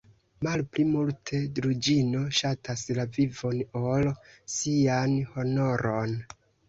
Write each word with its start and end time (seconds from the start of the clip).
Malpli 0.45 0.83
multe 0.93 1.41
Druĵino 1.59 2.21
ŝatas 2.39 2.85
la 3.01 3.05
vivon, 3.19 3.59
ol 3.83 4.09
sian 4.55 5.15
honoron! 5.35 6.17